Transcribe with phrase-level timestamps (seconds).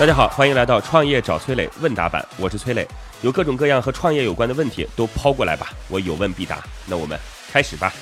[0.00, 2.88] 大家好，欢迎来到创业找崔磊问答版，我是崔磊，
[3.20, 6.64] 有各种各样和创业有关的问题都抛过来吧，我有问必答。
[6.88, 7.92] 那我们开始吧。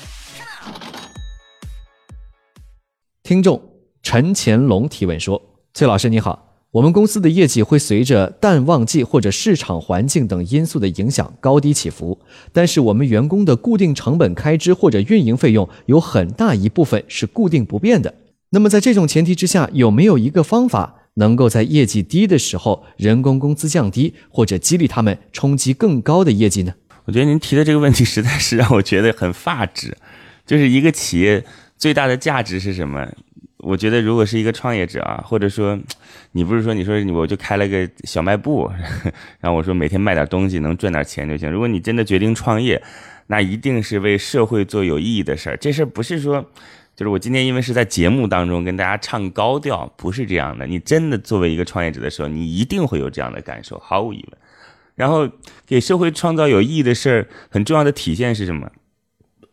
[3.24, 3.61] 听众
[4.00, 5.42] 陈乾隆提问说
[5.74, 12.21] ：“崔老师你好，我们公司的业绩会随着淡旺季或者市场环境等因素的影响高低起伏，
[12.53, 18.15] 但是我们员工的固定成本开支或者运营费用有很大一部分是固定不变的。
[18.51, 26.75] 那么在这种前提之下，有没有一个方法能够在业绩低的时候，人工工资降低，或者激励他们冲击更高的业绩呢？”
[27.07, 29.97] 我觉得您提的这个问题实在是让我觉得很发指，
[30.45, 31.45] 就是一个企业。
[31.77, 33.09] 最大的价值是什么？
[33.59, 35.79] 我觉得，如果是一个创业者啊，或者说，
[36.33, 38.69] 你不是说你说我就开了个小卖部，
[39.41, 41.51] 然后我说每天卖点东西能赚点钱就行。
[41.51, 42.83] 如果你真的决定创业，
[43.29, 45.57] 那一定是为社会做有意义的事儿。
[45.57, 46.45] 这事儿不是说，
[46.98, 50.66] 就是我今天因为是在节目当中跟大家唱高调，不是这样的。
[50.66, 54.38] 你真的作为一个创业者的时候，你一定会有这样的感受，毫无疑问。
[54.96, 55.29] 然后
[55.65, 58.73] 给社会创造有意义的事儿，很重要的体现是什么？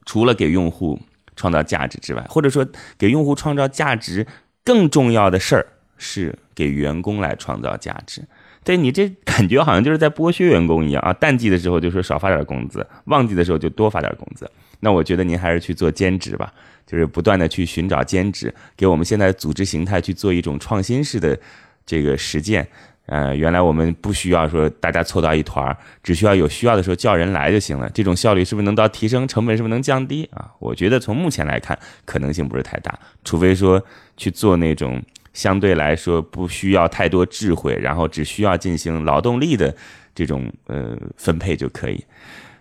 [0.04, 1.00] 除了给用户。
[1.38, 2.66] 创造价值之外，或者说
[2.98, 4.26] 给用户创造价值
[4.64, 8.24] 更重要的事儿是给员工来创造价值。
[8.66, 11.14] 对你这感觉好像就是在剥削员工一样啊！
[11.14, 14.50] 淡季的时候就说少发点工资，旺季的时候就多发点工资。
[14.80, 16.52] 那我觉得您还是去做兼职吧，
[16.86, 21.40] 就是不断的去寻找兼职，给我们现在组织形态去做一种创新式的
[21.86, 22.68] 这个实践。
[23.06, 27.88] 呃，原来我们不需要说大家凑到一团，只需要有需要的时候叫人来就行了。
[27.94, 29.28] 这种效率是不是能到提升？
[29.28, 30.50] 成本是不是能降低啊？
[30.58, 33.80] 我觉得从目前来看，可能性不是太大，除非说
[34.18, 35.00] 去做那种
[35.36, 39.76] 相对来说不需要太多智慧，然后只需要进行劳动力的
[40.16, 42.04] 这种呃分配就可以。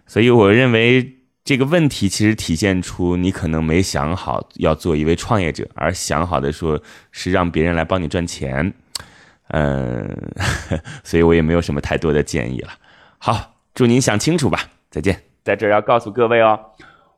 [0.06, 6.78] 所以我认为这个问题其实体现出你可能没想好要做一位创业者，而想好的说
[7.12, 8.70] 是让别人来帮你赚钱。
[9.48, 10.08] 嗯，
[11.05, 12.70] 所以我也没有什么太多的建议了。
[13.19, 14.58] 好，祝您想清楚吧。
[14.90, 15.23] 再见。
[15.45, 16.58] 在这儿要告诉各位哦，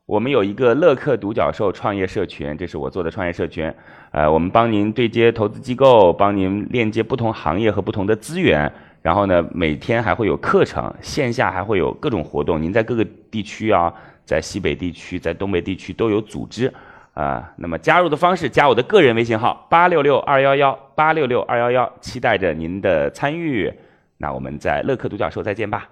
[0.06, 3.72] 我们有一个乐客独角兽创业社群，这是我做的创业社群。
[4.12, 8.72] 呃，我们帮您对接投资机构，帮您链接不同行业和不同的资源。
[9.02, 12.62] 然后呢，每天还会有课程，线下还会有各种活动。
[12.62, 13.92] 您在各个地区啊，
[14.24, 16.72] 在西北地区，在东北地区都有组织。
[17.12, 23.72] 啊，那么加入的方式，加我的个人微信号八六六二幺幺八六六二幺幺，期待着您的参与。
[24.18, 25.88] 那我们在乐客独角兽再见吧。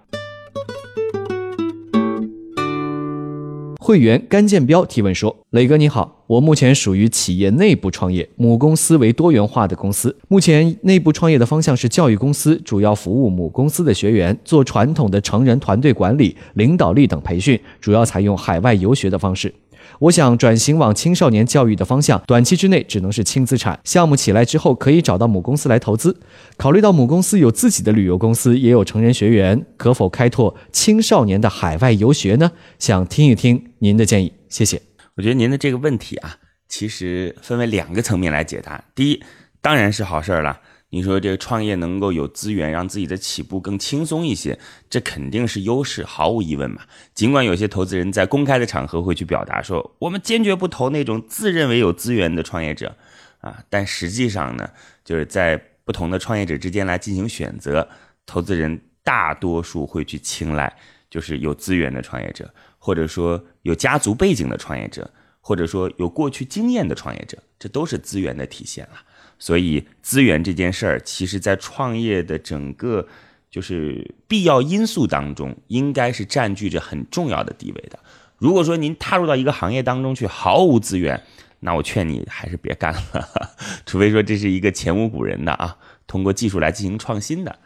[3.86, 10.16] 会员甘建彪提问说：“磊哥你好，我目前属于企业内部创业，母公司为多元化的公司。
[10.26, 19.52] 目前内部创业的方向是教育公司，主要服务母公司的学员，做传统的成人团队管理、领导力等培训，主要采用海外游学的方式。”
[20.00, 26.20] 我想转型往青少年教育的方向，短期之内只能是轻资产项目起来之后，可以找到母公司来投资。
[26.56, 32.52] 考虑到母公司有自己的旅游公司，也有成人学员，可否开拓青少年的海外游学呢？
[32.78, 34.80] 想听一听您的建议，谢谢。
[35.16, 36.36] 我觉得您的这个问题啊，
[36.68, 38.82] 其实分为两个层面来解答。
[38.94, 39.22] 第一，
[39.60, 40.60] 当然是好事儿了。
[40.94, 44.56] 你说这个创业能够有资源，让自己的起步更轻松一些，
[44.88, 46.82] 这肯定是优势，毫无疑问嘛。
[47.12, 52.96] 尽管有些投资人在公开的场合会去表达说，我们坚决不投那种自认为有资源的创业者，
[53.40, 54.70] 啊，但实际上呢，
[55.04, 57.88] 就是在不同的创业者之间来进行选择，
[58.24, 60.72] 投资人大多数会去青睐
[61.10, 69.02] 就是有资源的创业者，或者说有家族背景的创业者，或者说有过去经验的创业者，这都是资源的体现了。
[69.38, 73.06] 所以资源这件事儿，其实在创业的整个
[73.50, 77.98] 就是必要因素当中，应该是占据着很重要的地位的。
[78.38, 81.22] 如果说您踏入到一个行业当中去毫无资源，
[81.60, 83.28] 那我劝你还是别干了，
[83.86, 87.58] 除非说这是一个前无古人的啊，通过技术来进行创新的。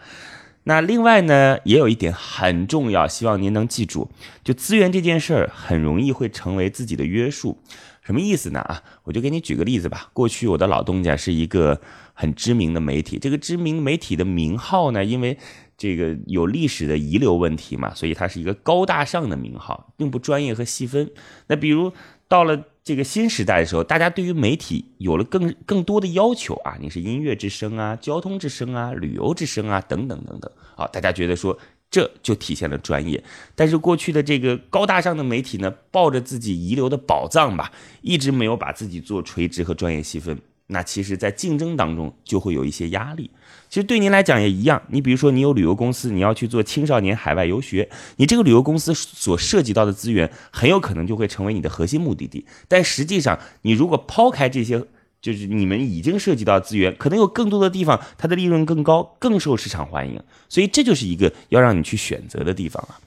[0.65, 4.11] 那另外呢，也有一点很重要，希望您能记住，
[4.45, 7.59] 就资源这件事儿，很容易会成为自己的约束。
[8.03, 8.61] 什么意思呢？
[8.61, 10.11] 啊，我就给你举个例子吧。
[10.13, 11.81] 过去我的老东家是一个
[12.15, 15.37] 很知名的媒体，这个知名媒体的名号呢，因为
[15.77, 21.11] 这个有历史的遗留问题嘛，所以它是一个高大上的名号，并不专业和细分。
[21.49, 21.93] 那比如
[22.29, 30.51] 到了这个新时代的时候，大家对于媒体有了更更多的要求啊，你是音乐之声啊，交通之声啊，旅游之声啊，等等等等。
[30.77, 31.59] 啊，大家觉得说。
[31.91, 37.73] 这就体现了专业，但是过去的这个高大上的媒体呢，抱着自己遗留的宝藏吧，
[38.03, 40.39] 一直没有把自己做垂直和专业细分。
[40.69, 43.31] 那其实，在竞争当中就会有一些压力。
[43.71, 52.47] 其实对您来讲也一样，你比如说你有旅游公司，你要去做青少年海外游学，你这个旅游公司所涉及到的资源，很有可能就会成为你的核心目的地。
[52.69, 54.85] 但实际上，你如果抛开这些
[55.21, 63.01] 就是你们已经涉及到资源，可能有更多的地方它的利润更高，更受市场欢迎，所以这就是一个要让你去选择的地方啊，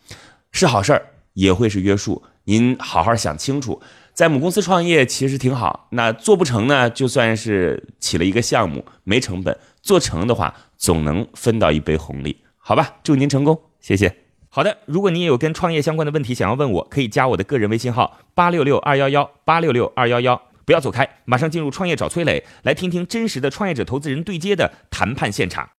[0.51, 2.23] 是好事儿，也会是约束。
[2.45, 3.79] 您好好想清楚，
[4.13, 12.97] 在母公司创业其实挺好，那做不成呢，就算是起了一个项目，没成本；做成的话，总能分到一杯红利，好吧？
[13.03, 14.15] 祝您成功，谢谢。
[14.49, 20.41] 好的，如果你也有跟创业相关的问题想要问我，可以加我的个人微信号八六六二幺幺八六六二幺幺。
[20.63, 25.67] 不要走开，马上进入创业找崔磊，来听听真实的创业者投资人对接的谈判现场。